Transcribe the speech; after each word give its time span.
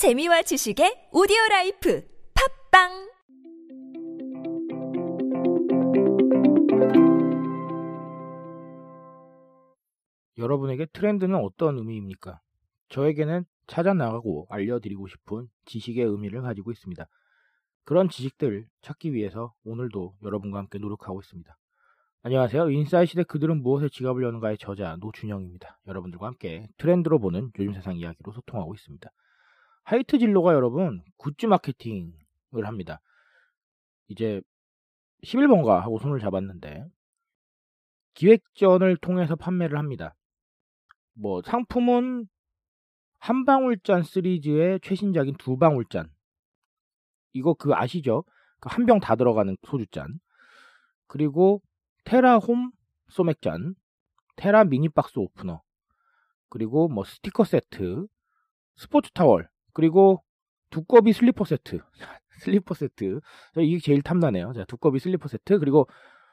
재미와 0.00 0.40
지식의 0.40 1.10
오디오 1.12 1.36
라이프 1.50 2.02
팟빵 2.70 2.88
여러분에게 10.38 10.86
트렌드는 10.86 11.36
어떤 11.36 11.76
의미입니까? 11.76 12.40
저에게는 12.88 13.44
찾아 13.66 13.92
나가고 13.92 14.46
알려드리고 14.48 15.06
싶은 15.06 15.48
지식의 15.66 16.06
의미를 16.06 16.40
가지고 16.40 16.70
있습니다. 16.70 17.06
그런 17.84 18.08
지식들 18.08 18.66
찾기 18.80 19.12
위해서 19.12 19.52
오늘도 19.64 20.14
여러분과 20.22 20.60
함께 20.60 20.78
노력하고 20.78 21.20
있습니다. 21.20 21.54
안녕하세요. 22.22 22.70
인싸의 22.70 23.04
시대 23.04 23.22
그들은 23.22 23.60
무엇에 23.60 23.90
지갑을 23.90 24.22
여는가의 24.22 24.56
저자 24.56 24.96
노준영입니다. 24.96 25.78
여러분들과 25.86 26.26
함께 26.26 26.68
트렌드로 26.78 27.18
보는 27.18 27.50
요즘 27.58 27.74
세상 27.74 27.98
이야기로 27.98 28.32
소통하고 28.32 28.72
있습니다. 28.72 29.10
하이트 29.90 30.18
진로가 30.18 30.54
여러분 30.54 31.02
굿즈 31.16 31.46
마케팅을 31.46 32.12
합니다. 32.62 33.00
이제 34.06 34.40
11번가 35.24 35.80
하고 35.80 35.98
손을 35.98 36.20
잡았는데 36.20 36.86
기획전을 38.14 38.98
통해서 38.98 39.34
판매를 39.34 39.76
합니다. 39.76 40.14
뭐 41.14 41.42
상품은 41.42 42.28
한 43.18 43.44
방울잔 43.44 44.04
시리즈의 44.04 44.78
최신작인 44.80 45.34
두 45.38 45.56
방울잔. 45.56 46.08
이거 47.32 47.54
그 47.54 47.74
아시죠? 47.74 48.22
그한병 48.60 49.00
다 49.00 49.16
들어가는 49.16 49.56
소주잔. 49.66 50.20
그리고 51.08 51.62
테라홈 52.04 52.70
소맥잔, 53.08 53.74
테라 54.36 54.66
미니박스 54.66 55.18
오프너, 55.18 55.62
그리고 56.48 56.86
뭐 56.86 57.02
스티커 57.02 57.42
세트, 57.42 58.06
스포츠 58.76 59.10
타월, 59.10 59.50
그리고 59.72 60.22
두꺼비 60.70 61.12
슬리퍼 61.12 61.44
세트. 61.44 61.80
슬리퍼 62.40 62.74
세트. 62.74 63.20
이게 63.58 63.78
제일 63.78 64.02
탐나네요. 64.02 64.52
자, 64.52 64.64
두꺼비 64.64 64.98
슬리퍼 64.98 65.28
세트. 65.28 65.58
그리고 65.58 65.88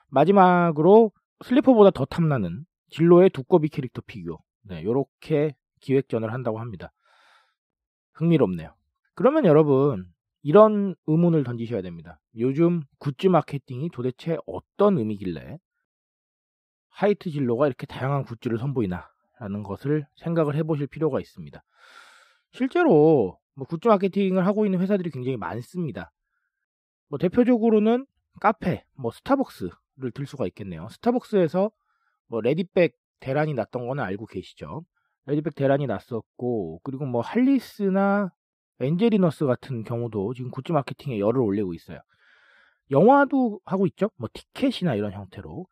마지막으로 0.07 1.11
슬리퍼보다 1.43 1.91
더 1.91 2.05
탐나는 2.05 2.65
진로의 2.89 3.29
두꺼비 3.31 3.69
캐릭터 3.69 4.01
피규어. 4.05 4.39
네, 4.63 4.83
요렇게 4.83 5.55
기획전을 5.81 6.33
한다고 6.33 6.59
합니다. 6.59 6.91
흥미롭네요. 8.13 8.73
그러면 9.15 9.45
여러분, 9.45 10.05
이런 10.43 10.95
의문을 11.07 11.43
던지셔야 11.43 11.81
됩니다. 11.81 12.19
요즘 12.37 12.81
굿즈 12.99 13.27
마케팅이 13.27 13.89
도대체 13.89 14.37
어떤 14.45 14.97
의미길래 14.97 15.59
하이트진로가 16.89 17.67
이렇게 17.67 17.85
다양한 17.85 18.23
굿즈를 18.23 18.57
선보이나 18.57 19.09
라는 19.39 19.63
것을 19.63 20.07
생각을 20.15 20.55
해보실 20.55 20.87
필요가 20.87 21.19
있습니다. 21.19 21.63
실제로 22.57 23.37
뭐 23.53 23.67
굿즈 23.67 23.87
마케팅을 23.87 24.47
하고 24.47 24.65
있는 24.65 24.79
회사들이 24.79 25.11
굉장히 25.11 25.37
많습니다. 25.37 26.11
뭐 27.07 27.19
대표적으로는 27.19 28.07
카페, 28.41 28.83
뭐 28.97 29.11
스타벅스를 29.11 30.11
들 30.15 30.25
수가 30.25 30.47
있겠네요. 30.47 30.89
스타벅스에서 30.89 31.69
뭐 32.27 32.41
레디백 32.41 32.95
대란이 33.19 33.53
났던 33.53 33.87
거는 33.87 34.03
알고 34.03 34.25
계시죠? 34.25 34.83
레디백 35.27 35.53
대란이 35.53 35.85
났었고 35.85 36.81
그리고 36.83 37.05
뭐 37.05 37.21
할리스나 37.21 38.31
엔제리너스 38.79 39.45
같은 39.45 39.83
경우도 39.83 40.33
지금 40.33 40.49
굿즈 40.49 40.71
마케팅에 40.71 41.19
열을 41.19 41.39
올리고 41.39 41.75
있어요. 41.75 41.99
영화도 42.89 43.59
하고 43.65 43.85
있죠? 43.87 44.09
뭐 44.17 44.29
티켓이나 44.33 44.95
이런 44.95 45.11
형태로 45.11 45.67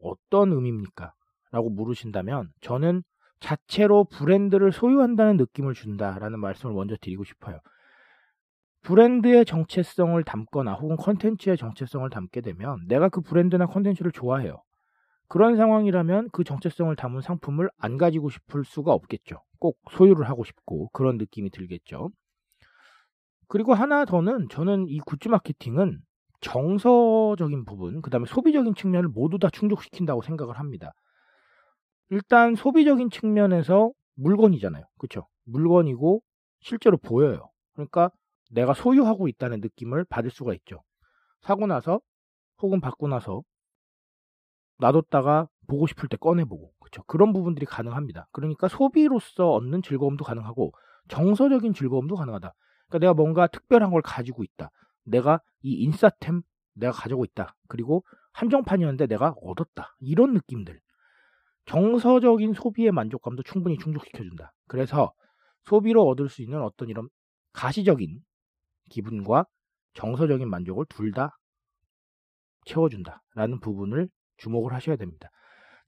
어떤 0.00 0.52
의미입니까? 0.52 1.12
라고 1.50 1.68
물으신다면 1.68 2.52
저는 2.62 3.02
자체로 3.40 4.04
브랜드를 4.04 4.72
소유한다는 4.72 5.36
느낌을 5.36 5.74
준다라는 5.74 6.40
말씀을 6.40 6.74
먼저 6.74 6.96
드리고 7.00 7.24
싶어요. 7.24 7.60
브랜드의 8.82 9.44
정체성을 9.44 10.22
담거나 10.22 10.74
혹은 10.74 10.96
컨텐츠의 10.96 11.56
정체성을 11.56 12.08
담게 12.08 12.40
되면 12.40 12.86
내가 12.86 13.08
그 13.08 13.20
브랜드나 13.20 13.66
컨텐츠를 13.66 14.12
좋아해요. 14.12 14.62
그런 15.28 15.56
상황이라면 15.56 16.28
그 16.32 16.44
정체성을 16.44 16.94
담은 16.94 17.20
상품을 17.20 17.68
안 17.78 17.98
가지고 17.98 18.30
싶을 18.30 18.64
수가 18.64 18.92
없겠죠. 18.92 19.42
꼭 19.58 19.78
소유를 19.90 20.28
하고 20.28 20.44
싶고 20.44 20.88
그런 20.92 21.18
느낌이 21.18 21.50
들겠죠. 21.50 22.10
그리고 23.48 23.74
하나 23.74 24.04
더는 24.04 24.48
저는 24.48 24.86
이 24.88 24.98
굿즈 25.00 25.28
마케팅은 25.28 26.00
정서적인 26.40 27.64
부분, 27.64 28.02
그 28.02 28.10
다음에 28.10 28.26
소비적인 28.26 28.74
측면을 28.74 29.08
모두 29.08 29.38
다 29.38 29.48
충족시킨다고 29.50 30.22
생각을 30.22 30.58
합니다. 30.58 30.92
일단 32.10 32.54
소비적인 32.54 33.10
측면에서 33.10 33.92
물건이잖아요. 34.14 34.84
그렇죠? 34.98 35.28
물건이고 35.44 36.22
실제로 36.60 36.96
보여요. 36.96 37.50
그러니까 37.74 38.10
내가 38.50 38.74
소유하고 38.74 39.28
있다는 39.28 39.60
느낌을 39.60 40.04
받을 40.04 40.30
수가 40.30 40.54
있죠. 40.54 40.82
사고 41.42 41.66
나서 41.66 42.00
혹은 42.62 42.80
받고 42.80 43.08
나서 43.08 43.42
놔뒀다가 44.78 45.48
보고 45.66 45.86
싶을 45.86 46.08
때 46.08 46.16
꺼내보고 46.16 46.72
그렇죠. 46.80 47.02
그런 47.04 47.32
부분들이 47.32 47.66
가능합니다. 47.66 48.28
그러니까 48.32 48.68
소비로서 48.68 49.52
얻는 49.52 49.82
즐거움도 49.82 50.24
가능하고 50.24 50.72
정서적인 51.08 51.74
즐거움도 51.74 52.16
가능하다. 52.16 52.52
그러니까 52.88 52.98
내가 52.98 53.14
뭔가 53.14 53.46
특별한 53.46 53.90
걸 53.90 54.02
가지고 54.02 54.44
있다. 54.44 54.70
내가 55.04 55.40
이 55.62 55.74
인싸템 55.82 56.42
내가 56.74 56.92
가지고 56.92 57.24
있다. 57.24 57.56
그리고 57.68 58.04
한정판이었는데 58.32 59.06
내가 59.06 59.34
얻었다. 59.42 59.96
이런 59.98 60.34
느낌들. 60.34 60.80
정서적인 61.66 62.54
소비의 62.54 62.92
만족감도 62.92 63.42
충분히 63.42 63.76
충족시켜준다. 63.78 64.52
그래서 64.68 65.12
소비로 65.64 66.06
얻을 66.08 66.28
수 66.28 66.42
있는 66.42 66.62
어떤 66.62 66.88
이런 66.88 67.08
가시적인 67.52 68.20
기분과 68.90 69.46
정서적인 69.94 70.48
만족을 70.48 70.86
둘 70.88 71.12
다 71.12 71.36
채워준다라는 72.64 73.60
부분을 73.60 74.08
주목을 74.38 74.72
하셔야 74.72 74.96
됩니다. 74.96 75.30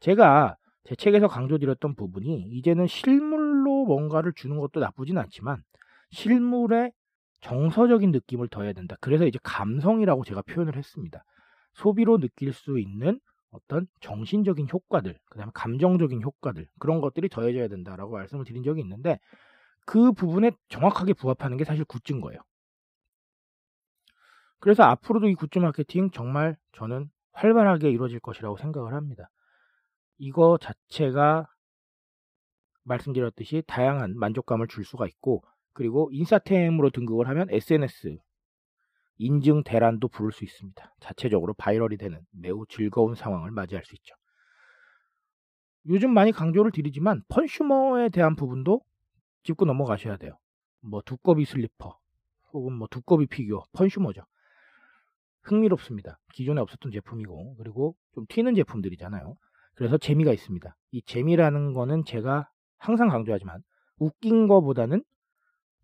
제가 0.01 0.57
제 0.85 0.95
책에서 0.95 1.29
강조드렸던 1.29 1.97
부분이 1.97 2.49
이제는 2.53 2.87
실물로 2.87 3.85
뭔가를 3.85 4.33
주는 4.35 4.59
것도 4.59 4.81
나쁘진 4.81 5.19
않지만 5.19 5.63
실물에 6.11 6.93
정서적인 7.41 8.11
느낌을 8.13 8.49
더해야 8.49 8.73
된다. 8.73 8.97
그래서 9.01 9.27
이제 9.27 9.39
감성이라고 9.43 10.25
제가 10.25 10.43
표현을 10.43 10.77
했습니다. 10.77 11.23
소비로 11.75 12.19
느낄 12.19 12.53
수 12.53 12.79
있는 12.79 13.21
어떤 13.51 13.87
정신적인 14.01 14.69
효과들, 14.73 15.19
그 15.27 15.39
다음에 15.39 15.51
감정적인 15.55 16.23
효과들, 16.23 16.69
그런 16.79 17.01
것들이 17.01 17.29
더해져야 17.29 17.69
된다라고 17.69 18.13
말씀을 18.13 18.45
드린 18.45 18.63
적이 18.63 18.83
있는데 18.83 19.19
그 19.87 20.13
부분에 20.13 20.53
정확하게 20.69 21.15
부합하는 21.15 21.57
게 21.57 21.65
사실 21.65 21.85
굿즈인 21.85 22.21
거예요. 22.21 22.41
그래서 24.61 24.83
앞으로도 24.83 25.29
이 25.29 25.35
굿즈 25.35 25.59
마케팅 25.61 26.11
정말 26.11 26.57
저는 26.73 27.11
활발하게 27.33 27.91
이루어질 27.91 28.21
것이라고 28.21 28.57
생각을 28.57 28.93
합니다. 28.93 29.31
이거 30.19 30.59
자체가 30.61 31.47
말씀드렸듯이 32.83 33.63
다양한 33.67 34.19
만족감을 34.19 34.67
줄 34.67 34.85
수가 34.85 35.07
있고 35.07 35.43
그리고 35.73 36.11
인싸템으로 36.13 36.91
등극을 36.91 37.29
하면 37.29 37.49
SNS 37.51 38.19
인증 39.19 39.63
대란도 39.65 40.09
부를 40.09 40.33
수 40.33 40.45
있습니다. 40.45 40.95
자체적으로 41.01 41.55
viral이 41.55 41.97
되는 41.97 42.21
매우 42.31 42.65
즐거운 42.69 43.15
상황을 43.15 43.51
맞이할 43.51 43.85
수 43.85 43.95
있죠. 43.97 44.15
요즘 45.87 46.13
많이 46.13 46.33
강조를 46.33 46.71
드리지만 46.71 47.23
펀슈머에 47.29 48.11
대한 48.11 48.37
부분도 48.37 48.81
짚고 49.43 49.65
넘어가셔야 49.65 50.17
돼요. 50.17 50.39
뭐 50.81 51.03
두꺼비 51.05 51.45
슬리퍼 51.45 51.99
혹은 52.53 52.75
뭐 52.75 52.87
두꺼비 52.91 53.27
피규어 53.27 53.65
펀슈머죠. 53.73 54.23
흥미롭습니다. 55.43 56.19
기존에 56.35 56.61
없었던 56.61 56.93
제품이고 56.93 57.57
그리고 57.57 57.97
좀 58.15 58.27
튀는 58.29 58.55
제품들이잖아요. 58.55 59.35
그래서 59.75 59.97
재미가 59.97 60.33
있습니다. 60.33 60.77
이 60.93 61.03
재미라는 61.03 61.73
거는 61.73 62.05
제가 62.05 62.51
항상 62.79 63.09
강조하지만 63.09 63.63
웃긴 63.99 64.47
거보다는 64.47 65.03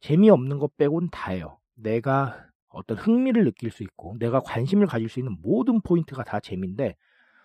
재미없는 0.01 0.59
것 0.59 0.77
빼곤 0.77 1.09
다예요. 1.11 1.59
내가 1.77 2.47
어떤 2.75 2.97
흥미를 2.97 3.45
느낄 3.45 3.71
수 3.71 3.83
있고 3.83 4.17
내가 4.19 4.41
관심을 4.41 4.87
가질 4.87 5.09
수 5.09 5.21
있는 5.21 5.37
모든 5.43 5.81
포인트가 5.81 6.25
다 6.25 6.41
재미인데 6.41 6.97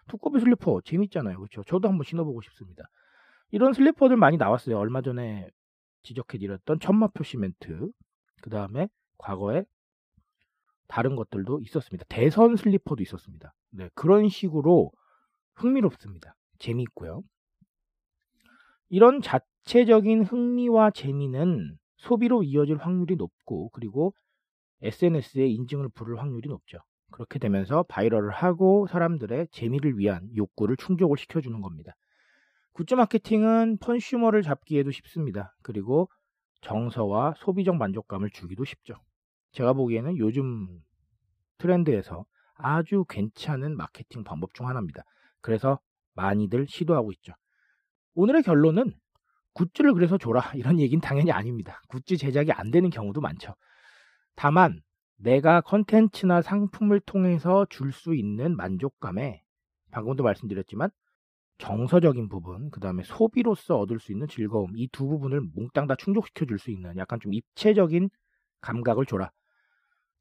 두꺼비 0.08 0.40
슬리퍼 0.40 0.82
재밌잖아요. 0.84 1.38
그렇죠? 1.38 1.64
저도 1.64 1.88
한번 1.88 2.04
신어보고 2.04 2.42
싶습니다. 2.42 2.84
이런 3.52 3.74
슬리퍼들 3.74 4.18
많이 4.18 4.38
나왔어요. 4.38 4.78
얼마 4.78 5.02
전에 5.02 5.50
지적해드렸던 6.04 6.80
천마표 6.80 7.24
시멘트 7.24 7.90
그 8.42 8.50
다음에 8.50 8.88
과거에 9.18 9.66
다른 10.88 11.16
것들도 11.16 11.62
있었습니다. 11.62 12.06
대선 12.10 12.56
슬리퍼도 12.56 13.04
있었습니다. 13.04 13.54
네, 13.72 13.90
그런 13.94 14.28
식으로 14.30 14.92
흥미롭습니다. 15.56 16.36
재미있고요. 16.58 17.22
이런 18.90 19.22
자체적인 19.22 20.24
흥미와 20.24 20.92
재미는 20.92 21.78
소비로 21.98 22.44
이어질 22.44 22.78
확률이 22.78 23.16
높고 23.18 23.70
그리고 23.70 24.14
SNS에 24.82 25.48
인증을 25.48 25.90
부를 25.90 26.20
확률이 26.20 26.50
높죠. 26.50 26.80
그렇게 27.12 27.40
되면서 27.40 27.84
바이럴을 27.84 28.32
하고 28.32 28.88
사람들의 28.88 29.48
재미를 29.52 29.98
위한 29.98 30.30
욕구를 30.36 30.78
충족을 30.78 31.18
시켜주는 31.18 31.60
겁니다. 31.62 31.96
굿즈 32.74 32.94
마케팅은 32.94 33.78
펀슈머를 33.80 34.42
잡기에도 34.42 34.92
쉽습니다. 34.92 35.56
그리고 35.64 36.10
정서와 36.62 37.34
소비적 37.38 37.76
만족감을 37.76 38.30
주기도 38.30 38.64
쉽죠. 38.64 38.96
제가 39.52 39.74
보기에는 39.74 40.18
요즘 40.18 40.68
트렌드에서 41.58 42.26
아주 42.56 43.06
괜찮은 43.10 43.76
마케팅 43.76 44.24
방법 44.24 44.54
중 44.54 44.68
하나입니다. 44.68 45.04
그래서 45.42 45.80
많이들 46.14 46.68
시도하고 46.68 47.12
있죠. 47.14 47.34
오늘의 48.14 48.44
결론은 48.44 48.94
굿즈를 49.54 49.94
그래서 49.94 50.18
줘라 50.18 50.54
이런 50.56 50.80
얘기는 50.80 51.02
당연히 51.02 51.32
아닙니다. 51.32 51.82
굿즈 51.90 52.18
제작이 52.18 52.52
안 52.52 52.72
되는 52.72 52.90
경우도 52.90 53.22
많죠. 53.22 53.56
다만 54.36 54.82
내가 55.18 55.62
컨텐츠나 55.62 56.42
상품을 56.42 57.02
통해서 57.02 57.66
줄 57.70 57.92
수 57.92 58.16
있는 58.16 58.56
만족감에 58.56 59.44
방금도 59.92 60.24
말씀드렸지만 60.24 60.90
정서적인 61.58 62.30
부분, 62.30 62.70
그 62.72 62.80
다음에 62.80 63.04
소비로서 63.04 63.78
얻을 63.80 64.00
수 64.00 64.12
있는 64.14 64.28
즐거움, 64.28 64.72
이 64.78 64.88
두 64.92 65.08
부분을 65.08 65.42
몽땅 65.42 65.88
다 65.88 65.96
충족시켜 65.96 66.46
줄 66.46 66.58
수 66.60 66.72
있는 66.72 66.98
약간 66.98 67.20
좀 67.20 67.34
입체적인 67.34 68.10
감각을 68.62 69.06
줘라. 69.06 69.32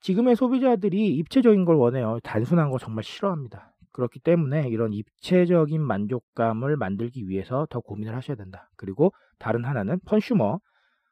지금의 0.01 0.37
소비자들이 0.37 1.17
입체적인 1.17 1.65
걸 1.65 1.77
원해요. 1.77 2.19
단순한 2.23 2.71
거 2.71 2.79
정말 2.79 3.05
싫어합니다. 3.05 3.75
그렇기 3.93 4.21
때문에 4.21 4.69
이런 4.69 4.93
입체적인 4.93 5.81
만족감을 5.83 6.77
만들기 6.77 7.29
위해서 7.29 7.67
더 7.71 7.81
고민을 7.81 8.15
하셔야 8.15 8.37
된다. 8.37 8.71
그리고 8.77 9.13
다른 9.39 9.65
하나는 9.65 9.99
컨슈머, 10.07 10.61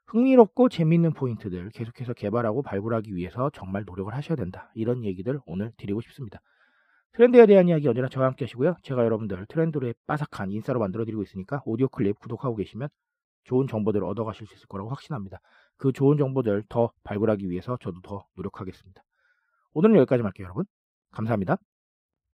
흥미롭고 0.09 0.69
재미있는 0.69 1.13
포인트들 1.13 1.71
계속해서 1.71 2.13
개발하고 2.15 2.63
발굴하기 2.63 3.15
위해서 3.15 3.51
정말 3.51 3.85
노력을 3.85 4.13
하셔야 4.15 4.37
된다. 4.37 4.71
이런 4.75 5.05
얘기들 5.05 5.41
오늘 5.47 5.73
드리고 5.77 6.01
싶습니다. 6.03 6.41
트렌드에 7.13 7.47
대한 7.47 7.69
이야기 7.69 7.89
언제나 7.89 8.09
저와 8.09 8.27
함께 8.27 8.45
하시고요. 8.45 8.77
제가 8.83 9.05
여러분들 9.05 9.47
트렌드에 9.49 9.95
빠삭한 10.07 10.53
인싸로 10.53 10.79
만들어드리고 10.79 11.23
있으니까 11.23 11.63
오디오 11.65 11.89
클립 11.89 12.21
구독하고 12.21 12.57
계시면 12.57 12.89
좋은 13.45 13.67
정보들을 13.67 14.07
얻어가실 14.07 14.47
수 14.47 14.55
있을 14.55 14.67
거라고 14.67 14.91
확신합니다. 14.91 15.41
그 15.77 15.93
좋은 15.93 16.19
정보들 16.19 16.65
더 16.69 16.93
발굴하기 17.05 17.49
위해서 17.49 17.77
저도 17.81 18.01
더 18.03 18.27
노력하겠습니다. 18.37 19.03
오늘은 19.75 19.97
여기까지 19.97 20.23
할게요, 20.23 20.45
여러분. 20.45 20.65
감사합니다. 21.13 21.57